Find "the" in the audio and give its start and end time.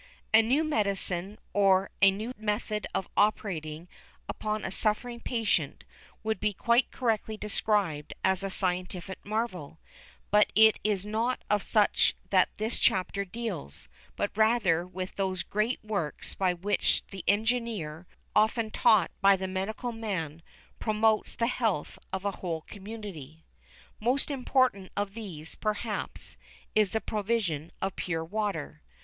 17.11-17.23, 19.35-19.47, 21.35-21.45, 26.93-27.01